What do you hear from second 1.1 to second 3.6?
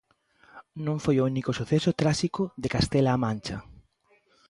o único suceso tráxico de Castela a Mancha.